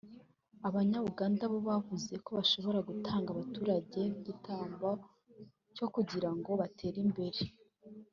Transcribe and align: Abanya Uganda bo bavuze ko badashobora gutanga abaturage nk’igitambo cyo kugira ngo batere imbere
Abanya 0.67 0.97
Uganda 1.09 1.43
bo 1.51 1.59
bavuze 1.69 2.13
ko 2.23 2.29
badashobora 2.37 2.79
gutanga 2.89 3.27
abaturage 3.31 3.99
nk’igitambo 4.09 4.89
cyo 5.75 5.85
kugira 5.93 6.29
ngo 6.37 6.51
batere 6.61 6.97
imbere 7.07 7.41